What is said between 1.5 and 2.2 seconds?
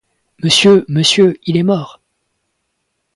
est mort!